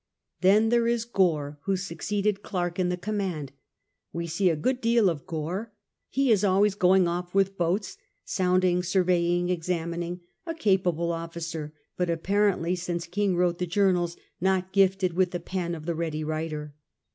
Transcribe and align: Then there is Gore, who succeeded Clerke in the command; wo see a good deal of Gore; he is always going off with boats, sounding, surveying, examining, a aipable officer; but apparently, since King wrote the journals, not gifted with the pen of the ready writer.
Then 0.39 0.69
there 0.69 0.87
is 0.87 1.05
Gore, 1.05 1.59
who 1.65 1.77
succeeded 1.77 2.41
Clerke 2.41 2.79
in 2.79 2.89
the 2.89 2.97
command; 2.97 3.51
wo 4.11 4.25
see 4.25 4.49
a 4.49 4.55
good 4.55 4.81
deal 4.81 5.11
of 5.11 5.27
Gore; 5.27 5.73
he 6.09 6.31
is 6.31 6.43
always 6.43 6.73
going 6.73 7.07
off 7.07 7.35
with 7.35 7.55
boats, 7.55 7.99
sounding, 8.25 8.81
surveying, 8.81 9.49
examining, 9.49 10.21
a 10.47 10.55
aipable 10.55 11.11
officer; 11.13 11.75
but 11.97 12.09
apparently, 12.09 12.75
since 12.75 13.05
King 13.05 13.35
wrote 13.37 13.59
the 13.59 13.67
journals, 13.67 14.17
not 14.41 14.73
gifted 14.73 15.13
with 15.13 15.29
the 15.29 15.39
pen 15.39 15.75
of 15.75 15.85
the 15.85 15.93
ready 15.93 16.23
writer. 16.23 16.73